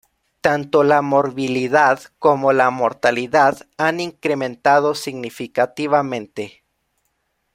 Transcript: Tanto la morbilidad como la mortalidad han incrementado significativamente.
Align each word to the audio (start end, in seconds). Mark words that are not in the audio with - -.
Tanto 0.41 0.81
la 0.83 1.01
morbilidad 1.03 1.99
como 2.17 2.53
la 2.53 2.71
mortalidad 2.71 3.67
han 3.77 3.99
incrementado 3.99 4.95
significativamente. 4.95 6.63